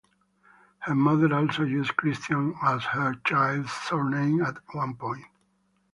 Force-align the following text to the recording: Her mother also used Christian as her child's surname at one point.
Her 0.79 0.95
mother 0.95 1.31
also 1.31 1.61
used 1.61 1.95
Christian 1.95 2.55
as 2.63 2.83
her 2.85 3.13
child's 3.23 3.71
surname 3.71 4.41
at 4.41 4.57
one 4.73 4.95
point. 4.95 5.25